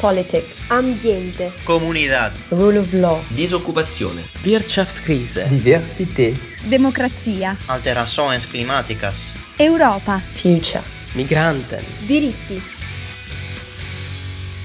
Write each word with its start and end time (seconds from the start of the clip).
Politics, 0.00 0.68
ambiente, 0.70 1.52
comunità, 1.64 2.30
rule 2.50 2.78
of 2.78 2.92
law, 2.92 3.22
disoccupazione, 3.28 4.22
Wirtschaftskrise, 4.44 5.46
diversità, 5.48 6.38
democrazia, 6.68 7.56
alterações 7.66 8.46
climáticas, 8.46 9.32
Europa, 9.56 10.20
future, 10.34 10.82
Migranten, 11.14 11.82
diritti. 12.06 12.60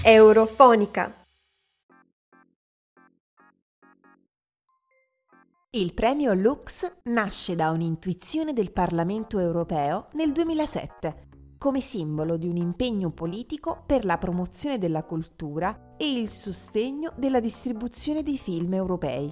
Eurofonica. 0.04 1.15
Il 5.70 5.94
premio 5.94 6.34
Lux 6.34 6.92
nasce 7.04 7.56
da 7.56 7.70
un'intuizione 7.70 8.52
del 8.52 8.74
Parlamento 8.74 9.40
europeo 9.40 10.08
nel 10.13 10.34
2007 10.34 11.29
come 11.62 11.79
simbolo 11.79 12.37
di 12.37 12.47
un 12.47 12.57
impegno 12.57 13.12
politico 13.12 13.83
per 13.85 14.03
la 14.03 14.17
promozione 14.17 14.79
della 14.79 15.03
cultura 15.03 15.93
e 15.96 16.11
il 16.11 16.27
sostegno 16.27 17.13
della 17.17 17.39
distribuzione 17.39 18.23
dei 18.23 18.39
film 18.39 18.73
europei. 18.73 19.31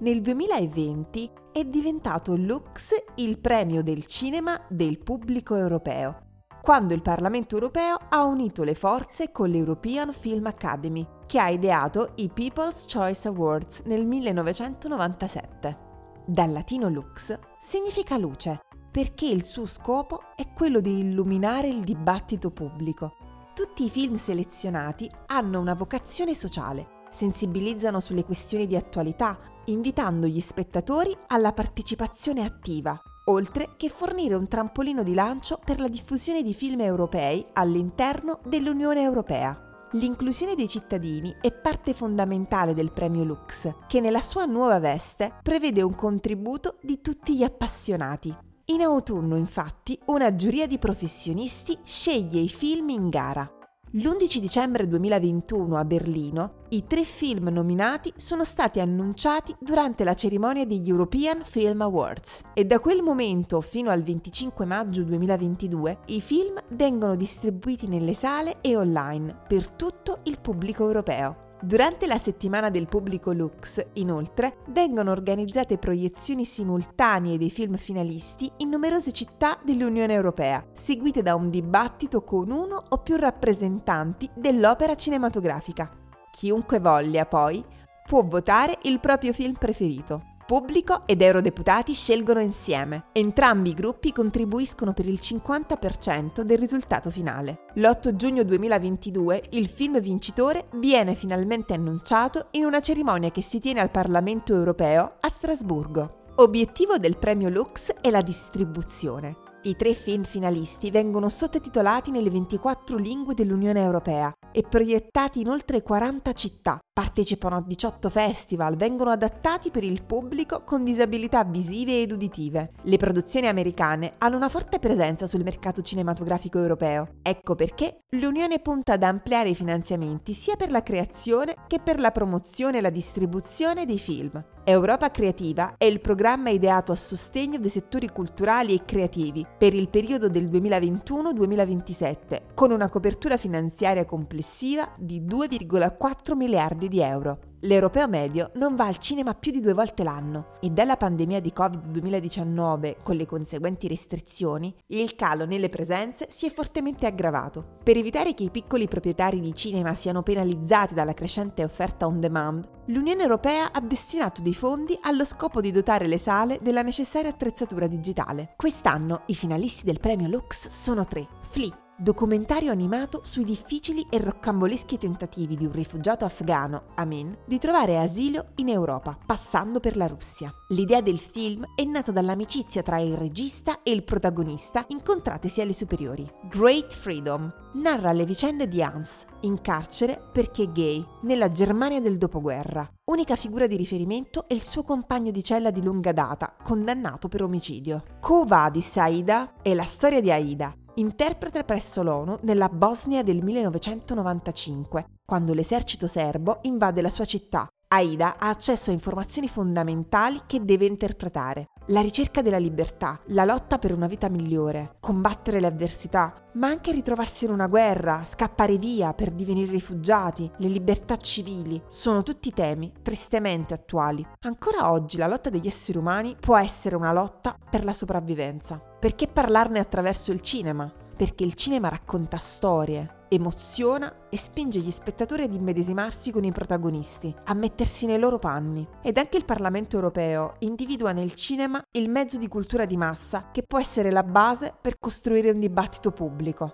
Nel 0.00 0.20
2020 0.20 1.30
è 1.50 1.64
diventato 1.64 2.36
Lux 2.36 2.92
il 3.14 3.38
premio 3.38 3.82
del 3.82 4.04
cinema 4.04 4.60
del 4.68 4.98
pubblico 4.98 5.56
europeo, 5.56 6.44
quando 6.60 6.92
il 6.92 7.00
Parlamento 7.00 7.54
europeo 7.54 7.96
ha 8.10 8.24
unito 8.24 8.62
le 8.62 8.74
forze 8.74 9.32
con 9.32 9.48
l'European 9.48 10.12
Film 10.12 10.44
Academy, 10.44 11.06
che 11.24 11.38
ha 11.38 11.48
ideato 11.48 12.12
i 12.16 12.28
People's 12.28 12.84
Choice 12.92 13.26
Awards 13.26 13.80
nel 13.86 14.04
1997. 14.04 15.88
Dal 16.26 16.52
latino 16.52 16.90
lux 16.90 17.38
significa 17.58 18.18
luce 18.18 18.60
perché 18.90 19.26
il 19.26 19.44
suo 19.44 19.66
scopo 19.66 20.22
è 20.34 20.52
quello 20.52 20.80
di 20.80 20.98
illuminare 20.98 21.68
il 21.68 21.80
dibattito 21.80 22.50
pubblico. 22.50 23.14
Tutti 23.54 23.84
i 23.84 23.90
film 23.90 24.14
selezionati 24.14 25.08
hanno 25.26 25.60
una 25.60 25.74
vocazione 25.74 26.34
sociale, 26.34 27.04
sensibilizzano 27.10 28.00
sulle 28.00 28.24
questioni 28.24 28.66
di 28.66 28.76
attualità, 28.76 29.38
invitando 29.66 30.26
gli 30.26 30.40
spettatori 30.40 31.16
alla 31.28 31.52
partecipazione 31.52 32.44
attiva, 32.44 33.00
oltre 33.26 33.74
che 33.76 33.88
fornire 33.88 34.34
un 34.34 34.48
trampolino 34.48 35.02
di 35.02 35.14
lancio 35.14 35.60
per 35.62 35.78
la 35.78 35.88
diffusione 35.88 36.42
di 36.42 36.54
film 36.54 36.80
europei 36.80 37.44
all'interno 37.52 38.40
dell'Unione 38.44 39.02
Europea. 39.02 39.68
L'inclusione 39.94 40.54
dei 40.54 40.68
cittadini 40.68 41.34
è 41.40 41.52
parte 41.52 41.94
fondamentale 41.94 42.74
del 42.74 42.92
premio 42.92 43.24
Lux, 43.24 43.68
che 43.88 44.00
nella 44.00 44.22
sua 44.22 44.44
nuova 44.44 44.78
veste 44.78 45.32
prevede 45.42 45.82
un 45.82 45.96
contributo 45.96 46.76
di 46.80 47.00
tutti 47.00 47.36
gli 47.36 47.42
appassionati, 47.42 48.32
in 48.70 48.82
autunno, 48.82 49.36
infatti, 49.36 49.98
una 50.06 50.34
giuria 50.36 50.66
di 50.66 50.78
professionisti 50.78 51.76
sceglie 51.82 52.38
i 52.38 52.48
film 52.48 52.90
in 52.90 53.08
gara. 53.08 53.48
L'11 53.92 54.38
dicembre 54.38 54.86
2021 54.86 55.76
a 55.76 55.84
Berlino, 55.84 56.66
i 56.68 56.84
tre 56.86 57.02
film 57.02 57.48
nominati 57.48 58.12
sono 58.14 58.44
stati 58.44 58.78
annunciati 58.78 59.52
durante 59.58 60.04
la 60.04 60.14
cerimonia 60.14 60.64
degli 60.64 60.88
European 60.88 61.42
Film 61.42 61.80
Awards 61.80 62.42
e 62.54 62.64
da 62.64 62.78
quel 62.78 63.02
momento 63.02 63.60
fino 63.60 63.90
al 63.90 64.04
25 64.04 64.64
maggio 64.64 65.02
2022 65.02 65.98
i 66.06 66.20
film 66.20 66.60
vengono 66.68 67.16
distribuiti 67.16 67.88
nelle 67.88 68.14
sale 68.14 68.58
e 68.60 68.76
online 68.76 69.36
per 69.48 69.68
tutto 69.70 70.18
il 70.24 70.38
pubblico 70.38 70.84
europeo. 70.84 71.49
Durante 71.62 72.06
la 72.06 72.18
settimana 72.18 72.70
del 72.70 72.88
pubblico 72.88 73.32
Lux, 73.32 73.84
inoltre, 73.94 74.58
vengono 74.68 75.10
organizzate 75.10 75.76
proiezioni 75.76 76.46
simultanee 76.46 77.36
dei 77.36 77.50
film 77.50 77.76
finalisti 77.76 78.50
in 78.58 78.70
numerose 78.70 79.12
città 79.12 79.58
dell'Unione 79.62 80.14
Europea, 80.14 80.64
seguite 80.72 81.20
da 81.20 81.34
un 81.34 81.50
dibattito 81.50 82.22
con 82.22 82.50
uno 82.50 82.82
o 82.88 82.98
più 82.98 83.16
rappresentanti 83.16 84.26
dell'opera 84.34 84.94
cinematografica. 84.94 85.90
Chiunque 86.30 86.78
voglia, 86.78 87.26
poi, 87.26 87.62
può 88.06 88.22
votare 88.22 88.78
il 88.84 88.98
proprio 88.98 89.34
film 89.34 89.52
preferito 89.52 90.29
pubblico 90.50 91.06
ed 91.06 91.22
eurodeputati 91.22 91.94
scelgono 91.94 92.40
insieme. 92.40 93.04
Entrambi 93.12 93.70
i 93.70 93.74
gruppi 93.74 94.10
contribuiscono 94.10 94.92
per 94.92 95.06
il 95.06 95.20
50% 95.22 96.40
del 96.40 96.58
risultato 96.58 97.08
finale. 97.08 97.66
L'8 97.74 98.16
giugno 98.16 98.42
2022 98.42 99.42
il 99.50 99.68
film 99.68 100.00
vincitore 100.00 100.66
viene 100.72 101.14
finalmente 101.14 101.72
annunciato 101.72 102.48
in 102.52 102.64
una 102.64 102.80
cerimonia 102.80 103.30
che 103.30 103.42
si 103.42 103.60
tiene 103.60 103.78
al 103.78 103.92
Parlamento 103.92 104.52
europeo 104.52 105.18
a 105.20 105.28
Strasburgo. 105.28 106.32
Obiettivo 106.38 106.96
del 106.96 107.16
premio 107.16 107.48
Lux 107.48 107.92
è 108.00 108.10
la 108.10 108.20
distribuzione. 108.20 109.36
I 109.62 109.76
tre 109.76 109.94
film 109.94 110.24
finalisti 110.24 110.90
vengono 110.90 111.28
sottotitolati 111.28 112.10
nelle 112.10 112.28
24 112.28 112.96
lingue 112.96 113.34
dell'Unione 113.34 113.80
Europea 113.80 114.34
e 114.52 114.62
proiettati 114.62 115.40
in 115.40 115.48
oltre 115.48 115.82
40 115.82 116.32
città. 116.32 116.78
Partecipano 116.92 117.56
a 117.56 117.64
18 117.66 118.10
festival, 118.10 118.76
vengono 118.76 119.10
adattati 119.10 119.70
per 119.70 119.84
il 119.84 120.02
pubblico 120.02 120.64
con 120.64 120.84
disabilità 120.84 121.44
visive 121.44 122.02
ed 122.02 122.12
uditive. 122.12 122.72
Le 122.82 122.96
produzioni 122.96 123.48
americane 123.48 124.14
hanno 124.18 124.36
una 124.36 124.48
forte 124.48 124.78
presenza 124.78 125.26
sul 125.26 125.42
mercato 125.42 125.82
cinematografico 125.82 126.58
europeo. 126.58 127.16
Ecco 127.22 127.54
perché 127.54 128.00
l'Unione 128.10 128.58
punta 128.58 128.94
ad 128.94 129.02
ampliare 129.02 129.50
i 129.50 129.54
finanziamenti 129.54 130.34
sia 130.34 130.56
per 130.56 130.70
la 130.70 130.82
creazione 130.82 131.54
che 131.66 131.78
per 131.78 131.98
la 131.98 132.10
promozione 132.10 132.78
e 132.78 132.80
la 132.80 132.90
distribuzione 132.90 133.86
dei 133.86 133.98
film. 133.98 134.44
Europa 134.64 135.10
Creativa 135.10 135.74
è 135.78 135.86
il 135.86 136.00
programma 136.00 136.50
ideato 136.50 136.92
a 136.92 136.96
sostegno 136.96 137.58
dei 137.58 137.70
settori 137.70 138.08
culturali 138.08 138.74
e 138.74 138.84
creativi 138.84 139.44
per 139.58 139.74
il 139.74 139.88
periodo 139.88 140.28
del 140.28 140.48
2021-2027, 140.50 142.42
con 142.54 142.70
una 142.70 142.88
copertura 142.88 143.36
finanziaria 143.36 144.04
complessiva 144.40 144.90
di 144.96 145.20
2,4 145.20 146.34
miliardi 146.34 146.88
di 146.88 147.00
euro. 147.00 147.38
L'europeo 147.64 148.08
medio 148.08 148.52
non 148.54 148.74
va 148.74 148.86
al 148.86 148.96
cinema 148.96 149.34
più 149.34 149.52
di 149.52 149.60
due 149.60 149.74
volte 149.74 150.02
l'anno 150.02 150.54
e 150.60 150.70
dalla 150.70 150.96
pandemia 150.96 151.40
di 151.40 151.52
Covid-2019, 151.54 153.02
con 153.02 153.16
le 153.16 153.26
conseguenti 153.26 153.86
restrizioni, 153.86 154.74
il 154.86 155.14
calo 155.14 155.44
nelle 155.44 155.68
presenze 155.68 156.28
si 156.30 156.46
è 156.46 156.50
fortemente 156.50 157.04
aggravato. 157.04 157.76
Per 157.84 157.98
evitare 157.98 158.32
che 158.32 158.44
i 158.44 158.50
piccoli 158.50 158.88
proprietari 158.88 159.40
di 159.40 159.52
cinema 159.52 159.94
siano 159.94 160.22
penalizzati 160.22 160.94
dalla 160.94 161.12
crescente 161.12 161.62
offerta 161.62 162.06
on 162.06 162.18
demand, 162.18 162.66
l'Unione 162.86 163.20
Europea 163.20 163.72
ha 163.72 163.80
destinato 163.80 164.40
dei 164.40 164.54
fondi 164.54 164.98
allo 165.02 165.26
scopo 165.26 165.60
di 165.60 165.70
dotare 165.70 166.06
le 166.06 166.18
sale 166.18 166.60
della 166.62 166.80
necessaria 166.80 167.28
attrezzatura 167.28 167.86
digitale. 167.86 168.54
Quest'anno 168.56 169.24
i 169.26 169.34
finalisti 169.34 169.84
del 169.84 170.00
premio 170.00 170.28
Lux 170.28 170.68
sono 170.68 171.04
tre. 171.04 171.28
Flea, 171.50 171.76
documentario 172.00 172.72
animato 172.72 173.20
sui 173.24 173.44
difficili 173.44 174.06
e 174.08 174.18
roccamboleschi 174.18 174.96
tentativi 174.96 175.54
di 175.54 175.66
un 175.66 175.72
rifugiato 175.72 176.24
afghano, 176.24 176.84
Amin, 176.94 177.36
di 177.44 177.58
trovare 177.58 177.98
asilo 177.98 178.52
in 178.56 178.70
Europa, 178.70 179.18
passando 179.26 179.80
per 179.80 179.98
la 179.98 180.06
Russia. 180.06 180.50
L'idea 180.68 181.02
del 181.02 181.18
film 181.18 181.64
è 181.74 181.84
nata 181.84 182.10
dall'amicizia 182.10 182.82
tra 182.82 182.98
il 182.98 183.16
regista 183.16 183.82
e 183.82 183.92
il 183.92 184.02
protagonista 184.02 184.84
incontratesi 184.88 185.60
alle 185.60 185.74
superiori. 185.74 186.26
Great 186.48 186.94
Freedom 186.94 187.52
narra 187.74 188.12
le 188.12 188.24
vicende 188.24 188.66
di 188.66 188.82
Hans, 188.82 189.26
in 189.40 189.60
carcere 189.60 190.20
perché 190.32 190.72
gay, 190.72 191.04
nella 191.22 191.50
Germania 191.50 192.00
del 192.00 192.16
dopoguerra. 192.16 192.88
Unica 193.10 193.36
figura 193.36 193.66
di 193.66 193.76
riferimento 193.76 194.48
è 194.48 194.54
il 194.54 194.62
suo 194.62 194.84
compagno 194.84 195.30
di 195.30 195.44
cella 195.44 195.70
di 195.70 195.82
lunga 195.82 196.12
data, 196.12 196.56
condannato 196.62 197.28
per 197.28 197.42
omicidio. 197.42 198.04
Kova 198.20 198.70
di 198.70 198.80
Saida 198.80 199.54
è 199.60 199.74
la 199.74 199.84
storia 199.84 200.20
di 200.20 200.30
Aida, 200.30 200.74
interprete 201.00 201.64
presso 201.64 202.02
l'ONU 202.02 202.38
nella 202.42 202.68
Bosnia 202.68 203.22
del 203.22 203.42
1995, 203.42 205.06
quando 205.24 205.54
l'esercito 205.54 206.06
serbo 206.06 206.58
invade 206.62 207.00
la 207.00 207.10
sua 207.10 207.24
città. 207.24 207.66
Aida 207.92 208.36
ha 208.38 208.48
accesso 208.48 208.90
a 208.90 208.92
informazioni 208.92 209.48
fondamentali 209.48 210.42
che 210.46 210.64
deve 210.64 210.86
interpretare. 210.86 211.66
La 211.90 212.02
ricerca 212.02 212.40
della 212.40 212.58
libertà, 212.58 213.18
la 213.28 213.44
lotta 213.44 213.78
per 213.78 213.92
una 213.92 214.06
vita 214.06 214.28
migliore, 214.28 214.94
combattere 215.00 215.58
le 215.58 215.66
avversità, 215.66 216.32
ma 216.52 216.68
anche 216.68 216.92
ritrovarsi 216.92 217.46
in 217.46 217.50
una 217.50 217.66
guerra, 217.66 218.22
scappare 218.24 218.78
via 218.78 219.12
per 219.12 219.32
divenire 219.32 219.72
rifugiati, 219.72 220.48
le 220.58 220.68
libertà 220.68 221.16
civili, 221.16 221.82
sono 221.88 222.22
tutti 222.22 222.52
temi 222.52 222.92
tristemente 223.02 223.74
attuali. 223.74 224.24
Ancora 224.42 224.92
oggi 224.92 225.16
la 225.16 225.26
lotta 225.26 225.50
degli 225.50 225.66
esseri 225.66 225.98
umani 225.98 226.36
può 226.38 226.56
essere 226.56 226.94
una 226.94 227.12
lotta 227.12 227.56
per 227.68 227.84
la 227.84 227.92
sopravvivenza. 227.92 228.78
Perché 228.78 229.26
parlarne 229.26 229.80
attraverso 229.80 230.30
il 230.30 230.42
cinema? 230.42 231.08
Perché 231.20 231.44
il 231.44 231.52
cinema 231.52 231.90
racconta 231.90 232.38
storie, 232.38 233.24
emoziona 233.28 234.28
e 234.30 234.38
spinge 234.38 234.78
gli 234.78 234.90
spettatori 234.90 235.42
ad 235.42 235.52
immedesimarsi 235.52 236.30
con 236.30 236.44
i 236.44 236.50
protagonisti, 236.50 237.34
a 237.44 237.52
mettersi 237.52 238.06
nei 238.06 238.18
loro 238.18 238.38
panni. 238.38 238.88
Ed 239.02 239.18
anche 239.18 239.36
il 239.36 239.44
Parlamento 239.44 239.96
europeo 239.96 240.54
individua 240.60 241.12
nel 241.12 241.34
cinema 241.34 241.82
il 241.98 242.08
mezzo 242.08 242.38
di 242.38 242.48
cultura 242.48 242.86
di 242.86 242.96
massa 242.96 243.50
che 243.52 243.64
può 243.64 243.78
essere 243.78 244.10
la 244.10 244.22
base 244.22 244.72
per 244.80 244.98
costruire 244.98 245.50
un 245.50 245.60
dibattito 245.60 246.10
pubblico. 246.10 246.72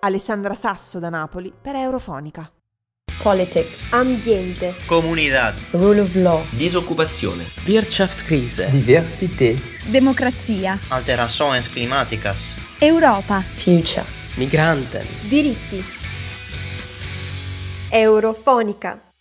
Alessandra 0.00 0.56
Sasso 0.56 0.98
da 0.98 1.08
Napoli 1.08 1.52
per 1.56 1.76
Eurofonica. 1.76 2.50
Politics, 3.22 3.92
ambiente, 3.92 4.74
comunità, 4.86 5.54
rule 5.70 6.00
of 6.00 6.12
law, 6.16 6.42
disoccupazione, 6.50 7.44
Wirtschaftskrise, 7.64 8.70
diversità, 8.70 9.54
democrazia, 9.88 10.76
alterações 10.88 11.68
climáticas, 11.68 12.63
Europa, 12.86 13.42
future, 13.54 14.04
Migranten, 14.36 15.06
diritti. 15.26 15.82
Eurofonica. 17.88 19.13